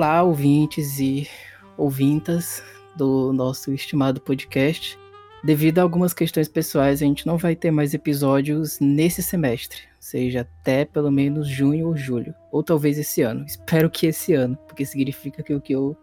Olá, 0.00 0.22
ouvintes 0.22 0.98
e 0.98 1.28
ouvintas 1.76 2.62
do 2.96 3.34
nosso 3.34 3.70
estimado 3.70 4.18
podcast. 4.18 4.98
Devido 5.44 5.78
a 5.78 5.82
algumas 5.82 6.14
questões 6.14 6.48
pessoais, 6.48 7.02
a 7.02 7.04
gente 7.04 7.26
não 7.26 7.36
vai 7.36 7.54
ter 7.54 7.70
mais 7.70 7.92
episódios 7.92 8.80
nesse 8.80 9.22
semestre, 9.22 9.82
seja 9.98 10.40
até 10.40 10.86
pelo 10.86 11.10
menos 11.10 11.46
junho 11.46 11.88
ou 11.88 11.94
julho, 11.98 12.34
ou 12.50 12.62
talvez 12.62 12.96
esse 12.98 13.20
ano. 13.20 13.44
Espero 13.44 13.90
que 13.90 14.06
esse 14.06 14.32
ano, 14.32 14.56
porque 14.66 14.86
significa 14.86 15.42
que 15.42 15.52
o 15.52 15.60
que 15.60 15.74
eu 15.74 15.94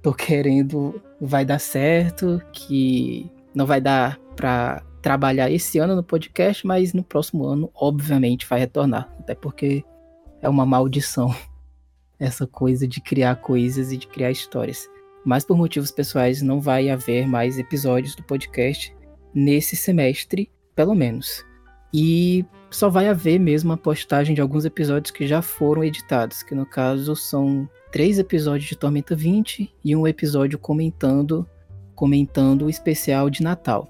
tô 0.00 0.14
querendo 0.14 1.02
vai 1.20 1.44
dar 1.44 1.58
certo, 1.58 2.40
que 2.52 3.28
não 3.52 3.66
vai 3.66 3.80
dar 3.80 4.20
para 4.36 4.84
trabalhar 5.02 5.50
esse 5.50 5.80
ano 5.80 5.96
no 5.96 6.04
podcast, 6.04 6.64
mas 6.64 6.92
no 6.92 7.02
próximo 7.02 7.44
ano, 7.44 7.68
obviamente, 7.74 8.46
vai 8.46 8.60
retornar, 8.60 9.12
até 9.18 9.34
porque 9.34 9.82
é 10.40 10.48
uma 10.48 10.64
maldição 10.64 11.34
essa 12.22 12.46
coisa 12.46 12.86
de 12.86 13.00
criar 13.00 13.36
coisas 13.36 13.92
e 13.92 13.96
de 13.96 14.06
criar 14.06 14.30
histórias 14.30 14.88
mas 15.24 15.44
por 15.44 15.56
motivos 15.56 15.90
pessoais 15.90 16.42
não 16.42 16.60
vai 16.60 16.90
haver 16.90 17.26
mais 17.26 17.58
episódios 17.58 18.14
do 18.14 18.22
podcast 18.22 18.94
nesse 19.34 19.76
semestre, 19.76 20.50
pelo 20.74 20.94
menos. 20.94 21.44
E 21.94 22.44
só 22.70 22.88
vai 22.88 23.08
haver 23.08 23.38
mesmo 23.38 23.72
a 23.72 23.76
postagem 23.76 24.34
de 24.34 24.40
alguns 24.40 24.64
episódios 24.64 25.10
que 25.10 25.26
já 25.26 25.42
foram 25.42 25.84
editados, 25.84 26.42
que 26.42 26.54
no 26.54 26.66
caso 26.66 27.14
são 27.14 27.68
três 27.90 28.18
episódios 28.18 28.68
de 28.68 28.76
Tormenta 28.76 29.14
20 29.14 29.72
e 29.84 29.96
um 29.96 30.06
episódio 30.06 30.58
comentando 30.58 31.46
comentando 31.94 32.64
o 32.64 32.70
especial 32.70 33.30
de 33.30 33.42
Natal. 33.42 33.88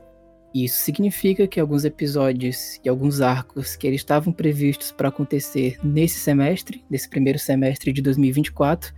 Isso 0.55 0.81
significa 0.81 1.47
que 1.47 1.59
alguns 1.59 1.85
episódios 1.85 2.79
e 2.85 2.89
alguns 2.89 3.21
arcos 3.21 3.75
que 3.75 3.87
eles 3.87 4.01
estavam 4.01 4.33
previstos 4.33 4.93
para 4.93 5.09
acontecer 5.09 5.79
nesse 5.83 6.19
semestre, 6.19 6.85
nesse 6.91 7.09
primeiro 7.09 7.39
semestre 7.39 7.93
de 7.93 8.03
2024, 8.03 8.93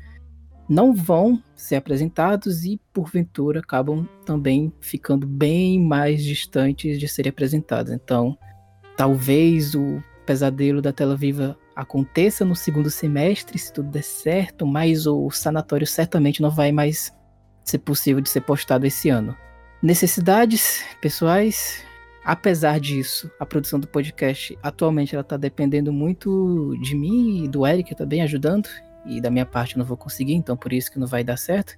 não 0.68 0.94
vão 0.94 1.40
ser 1.54 1.76
apresentados 1.76 2.64
e, 2.64 2.80
porventura, 2.92 3.60
acabam 3.60 4.08
também 4.24 4.72
ficando 4.80 5.26
bem 5.26 5.80
mais 5.80 6.24
distantes 6.24 6.98
de 6.98 7.06
serem 7.06 7.30
apresentados. 7.30 7.92
Então, 7.92 8.36
talvez 8.96 9.74
o 9.74 10.02
pesadelo 10.26 10.80
da 10.80 10.92
tela 10.92 11.16
viva 11.16 11.56
aconteça 11.76 12.44
no 12.44 12.56
segundo 12.56 12.90
semestre, 12.90 13.58
se 13.58 13.72
tudo 13.72 13.90
der 13.90 14.02
certo, 14.02 14.66
mas 14.66 15.06
o 15.06 15.30
sanatório 15.30 15.86
certamente 15.86 16.40
não 16.40 16.50
vai 16.50 16.72
mais 16.72 17.12
ser 17.64 17.78
possível 17.78 18.20
de 18.20 18.28
ser 18.28 18.40
postado 18.40 18.86
esse 18.86 19.08
ano. 19.08 19.36
Necessidades 19.84 20.82
pessoais. 20.98 21.84
Apesar 22.24 22.80
disso, 22.80 23.30
a 23.38 23.44
produção 23.44 23.78
do 23.78 23.86
podcast 23.86 24.58
atualmente 24.62 25.14
ela 25.14 25.20
está 25.20 25.36
dependendo 25.36 25.92
muito 25.92 26.74
de 26.80 26.96
mim 26.96 27.44
e 27.44 27.48
do 27.48 27.66
Eric 27.66 27.94
também 27.94 28.22
ajudando 28.22 28.66
e 29.04 29.20
da 29.20 29.30
minha 29.30 29.44
parte 29.44 29.74
eu 29.74 29.80
não 29.80 29.84
vou 29.84 29.98
conseguir, 29.98 30.32
então 30.32 30.56
por 30.56 30.72
isso 30.72 30.90
que 30.90 30.98
não 30.98 31.06
vai 31.06 31.22
dar 31.22 31.36
certo. 31.36 31.76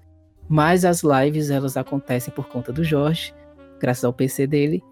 Mas 0.49 0.85
as 0.85 1.03
lives 1.03 1.51
elas 1.51 1.77
acontecem 1.77 2.33
por 2.33 2.47
conta 2.47 2.73
do 2.73 2.85
Jorge, 2.85 3.35
graças 3.81 4.05
ao 4.05 4.13
PC 4.13 4.47
dele. 4.47 4.85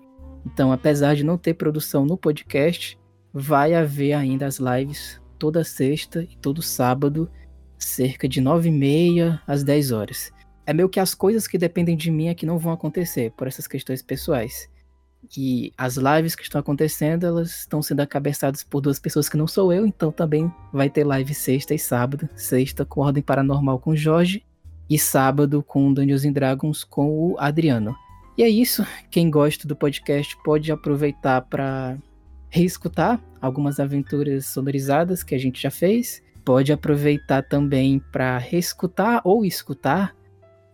Então, 0.45 0.73
apesar 0.73 1.15
de 1.15 1.23
não 1.23 1.39
ter 1.39 1.55
produção 1.55 2.05
no 2.05 2.19
podcast, 2.19 2.99
vai 3.33 3.75
haver 3.75 4.15
ainda 4.15 4.45
as 4.45 4.59
lives 4.59 5.23
toda 5.39 5.63
sexta 5.63 6.25
e 6.25 6.37
todo 6.39 6.61
sábado, 6.61 7.31
cerca 7.79 8.29
de 8.29 8.41
9 8.41 8.71
e 8.71 8.73
meia 8.73 9.41
às 9.47 9.63
10 9.63 9.93
horas. 9.93 10.34
É 10.67 10.73
meio 10.73 10.89
que 10.89 11.01
as 11.01 11.15
coisas 11.15 11.47
que 11.47 11.59
dependem 11.59 11.97
de 11.97 12.11
mim 12.11 12.29
é 12.29 12.35
que 12.35 12.47
não 12.47 12.59
vão 12.59 12.73
acontecer, 12.73 13.31
por 13.33 13.47
essas 13.47 13.67
questões 13.67 14.03
pessoais. 14.03 14.69
E 15.37 15.73
as 15.77 15.97
lives 15.97 16.35
que 16.35 16.43
estão 16.43 16.61
acontecendo, 16.61 17.27
elas 17.27 17.61
estão 17.61 17.83
sendo 17.83 18.01
acabeçadas 18.01 18.63
por 18.63 18.81
duas 18.81 18.99
pessoas 18.99 19.29
que 19.29 19.37
não 19.37 19.47
sou 19.47 19.73
eu, 19.73 19.87
então 19.87 20.13
também 20.13 20.53
vai 20.73 20.91
ter 20.91 21.05
live 21.05 21.35
sexta 21.35 21.75
e 21.75 21.79
sábado. 21.79 22.29
Sexta 22.35 22.85
com 22.85 23.01
Ordem 23.01 23.23
Paranormal 23.23 23.79
com 23.79 23.97
Jorge 23.97 24.45
e 24.89 24.99
sábado 24.99 25.63
com 25.63 25.93
Dungeons 25.93 26.25
and 26.25 26.33
Dragons 26.33 26.85
com 26.85 27.09
o 27.09 27.37
Adriano. 27.39 27.95
E 28.37 28.43
é 28.43 28.49
isso. 28.49 28.85
Quem 29.11 29.31
gosta 29.31 29.67
do 29.67 29.77
podcast 29.77 30.37
pode 30.45 30.71
aproveitar 30.71 31.43
para 31.43 31.97
reescutar 32.51 33.21
algumas 33.41 33.81
aventuras 33.81 34.47
sonorizadas 34.47 35.23
que 35.23 35.35
a 35.35 35.39
gente 35.39 35.63
já 35.63 35.71
fez. 35.71 36.23
Pode 36.45 36.73
aproveitar 36.73 37.43
também 37.43 38.01
para 38.13 38.39
reescutar 38.39 39.23
ou 39.25 39.45
escutar 39.45 40.15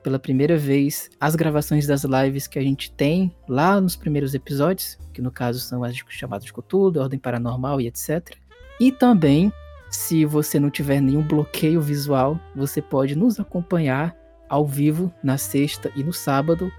pela 0.03 0.19
primeira 0.19 0.57
vez 0.57 1.11
as 1.21 1.35
gravações 1.35 1.87
das 1.87 2.05
lives 2.05 2.47
que 2.47 2.59
a 2.59 2.63
gente 2.63 2.91
tem 2.93 3.35
lá 3.49 3.81
nos 3.81 3.97
primeiros 3.97 4.35
episódios, 4.35 4.99
que 5.13 5.21
no 5.21 5.31
caso 5.31 5.61
são 5.61 5.85
as 5.85 5.95
chamadas 6.09 6.45
de 6.45 6.53
Cotudo, 6.53 7.01
Ordem 7.01 7.19
Paranormal 7.19 7.81
e 7.81 7.87
etc. 7.87 8.37
E 8.79 8.91
também, 8.91 9.53
se 9.91 10.25
você 10.25 10.59
não 10.59 10.71
tiver 10.71 11.01
nenhum 11.01 11.27
bloqueio 11.27 11.81
visual, 11.81 12.41
você 12.55 12.81
pode 12.81 13.15
nos 13.15 13.39
acompanhar 13.39 14.17
ao 14.49 14.67
vivo 14.67 15.13
na 15.23 15.37
sexta 15.37 15.93
e 15.95 16.03
no 16.03 16.13
sábado. 16.13 16.73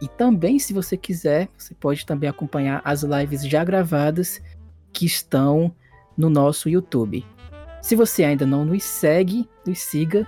E 0.00 0.06
também, 0.06 0.58
se 0.58 0.72
você 0.72 0.96
quiser, 0.96 1.48
você 1.56 1.74
pode 1.74 2.04
também 2.04 2.28
acompanhar 2.28 2.82
as 2.84 3.02
lives 3.02 3.46
já 3.46 3.64
gravadas 3.64 4.42
que 4.92 5.06
estão 5.06 5.74
no 6.16 6.28
nosso 6.28 6.68
YouTube. 6.68 7.24
Se 7.80 7.94
você 7.94 8.24
ainda 8.24 8.44
não 8.44 8.64
nos 8.64 8.84
segue, 8.84 9.48
nos 9.66 9.78
siga 9.78 10.26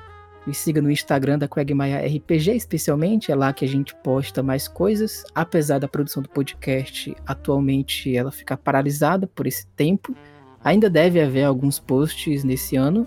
me 0.48 0.54
siga 0.54 0.81
no 0.81 0.91
Instagram 0.91 1.38
da 1.38 1.47
Quagmire 1.47 2.16
RPG, 2.16 2.56
especialmente, 2.56 3.31
é 3.31 3.34
lá 3.34 3.53
que 3.53 3.66
a 3.66 3.69
gente 3.69 3.94
posta 3.97 4.42
mais 4.42 4.66
coisas. 4.66 5.22
Apesar 5.34 5.78
da 5.78 5.86
produção 5.86 6.22
do 6.22 6.28
podcast 6.31 7.14
atualmente 7.26 8.16
ela 8.16 8.32
ficar 8.32 8.56
paralisada 8.56 9.26
por 9.26 9.47
esse 9.47 9.66
tempo, 9.66 10.16
ainda 10.64 10.88
deve 10.88 11.20
haver 11.20 11.44
alguns 11.44 11.78
posts 11.78 12.44
nesse 12.44 12.76
ano. 12.76 13.06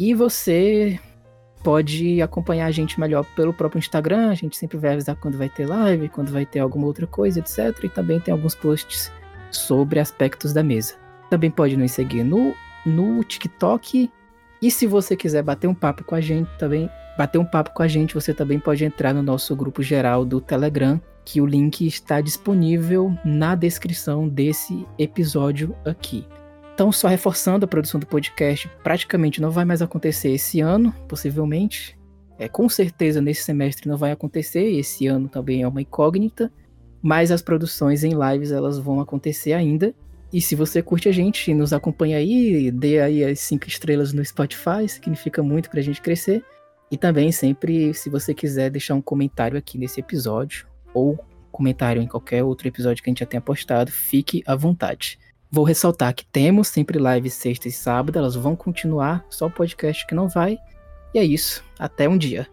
E 0.00 0.14
você 0.14 0.98
pode 1.62 2.20
acompanhar 2.20 2.66
a 2.66 2.72
gente 2.72 2.98
melhor 2.98 3.24
pelo 3.36 3.54
próprio 3.54 3.78
Instagram, 3.78 4.30
a 4.30 4.34
gente 4.34 4.56
sempre 4.56 4.76
vai 4.76 4.94
avisar 4.94 5.14
quando 5.14 5.38
vai 5.38 5.48
ter 5.48 5.68
live, 5.68 6.08
quando 6.08 6.32
vai 6.32 6.44
ter 6.44 6.58
alguma 6.58 6.86
outra 6.86 7.06
coisa, 7.06 7.38
etc. 7.38 7.84
E 7.84 7.88
também 7.88 8.18
tem 8.18 8.32
alguns 8.32 8.56
posts 8.56 9.12
sobre 9.48 10.00
aspectos 10.00 10.52
da 10.52 10.64
mesa. 10.64 10.96
Também 11.30 11.52
pode 11.52 11.76
nos 11.76 11.92
seguir 11.92 12.24
no, 12.24 12.52
no 12.84 13.22
TikTok 13.22 14.10
e 14.60 14.70
se 14.70 14.86
você 14.86 15.16
quiser 15.16 15.42
bater 15.42 15.66
um 15.66 15.74
papo 15.74 16.04
com 16.04 16.14
a 16.14 16.20
gente 16.20 16.48
também, 16.58 16.88
bater 17.16 17.38
um 17.38 17.44
papo 17.44 17.70
com 17.72 17.82
a 17.82 17.88
gente, 17.88 18.14
você 18.14 18.32
também 18.32 18.58
pode 18.58 18.84
entrar 18.84 19.12
no 19.12 19.22
nosso 19.22 19.54
grupo 19.54 19.82
geral 19.82 20.24
do 20.24 20.40
Telegram, 20.40 21.00
que 21.24 21.40
o 21.40 21.46
link 21.46 21.86
está 21.86 22.20
disponível 22.20 23.16
na 23.24 23.54
descrição 23.54 24.28
desse 24.28 24.86
episódio 24.98 25.74
aqui. 25.84 26.26
Então, 26.74 26.90
só 26.90 27.06
reforçando, 27.06 27.64
a 27.64 27.68
produção 27.68 28.00
do 28.00 28.06
podcast 28.06 28.68
praticamente 28.82 29.40
não 29.40 29.50
vai 29.50 29.64
mais 29.64 29.80
acontecer 29.80 30.32
esse 30.32 30.60
ano, 30.60 30.92
possivelmente. 31.08 31.96
É, 32.36 32.48
com 32.48 32.68
certeza 32.68 33.20
nesse 33.20 33.44
semestre 33.44 33.88
não 33.88 33.96
vai 33.96 34.10
acontecer, 34.10 34.64
esse 34.72 35.06
ano 35.06 35.28
também 35.28 35.62
é 35.62 35.68
uma 35.68 35.80
incógnita, 35.80 36.52
mas 37.00 37.30
as 37.30 37.40
produções 37.40 38.02
em 38.02 38.12
lives 38.12 38.50
elas 38.50 38.76
vão 38.76 38.98
acontecer 38.98 39.52
ainda. 39.52 39.94
E 40.34 40.40
se 40.40 40.56
você 40.56 40.82
curte 40.82 41.08
a 41.08 41.12
gente 41.12 41.54
nos 41.54 41.72
acompanha 41.72 42.18
aí, 42.18 42.68
dê 42.72 42.98
aí 42.98 43.24
as 43.24 43.38
cinco 43.38 43.68
estrelas 43.68 44.12
no 44.12 44.24
Spotify, 44.24 44.88
significa 44.88 45.44
muito 45.44 45.70
pra 45.70 45.80
gente 45.80 46.02
crescer. 46.02 46.44
E 46.90 46.96
também 46.96 47.30
sempre, 47.30 47.94
se 47.94 48.10
você 48.10 48.34
quiser 48.34 48.68
deixar 48.68 48.96
um 48.96 49.00
comentário 49.00 49.56
aqui 49.56 49.78
nesse 49.78 50.00
episódio, 50.00 50.66
ou 50.92 51.16
comentário 51.52 52.02
em 52.02 52.08
qualquer 52.08 52.42
outro 52.42 52.66
episódio 52.66 53.00
que 53.00 53.08
a 53.08 53.12
gente 53.12 53.20
já 53.20 53.26
tenha 53.26 53.40
postado, 53.40 53.92
fique 53.92 54.42
à 54.44 54.56
vontade. 54.56 55.20
Vou 55.52 55.64
ressaltar 55.64 56.12
que 56.12 56.26
temos 56.26 56.66
sempre 56.66 56.98
lives 56.98 57.34
sexta 57.34 57.68
e 57.68 57.72
sábado, 57.72 58.18
elas 58.18 58.34
vão 58.34 58.56
continuar, 58.56 59.24
só 59.30 59.46
o 59.46 59.50
podcast 59.52 60.04
que 60.04 60.16
não 60.16 60.28
vai. 60.28 60.58
E 61.14 61.20
é 61.20 61.24
isso, 61.24 61.62
até 61.78 62.08
um 62.08 62.18
dia. 62.18 62.48